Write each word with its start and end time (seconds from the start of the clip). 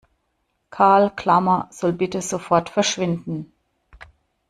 Karl 0.71 1.11
Klammer 1.15 1.67
soll 1.71 1.93
bitte 1.93 2.23
sofort 2.23 2.71
verschwinden! 2.71 3.53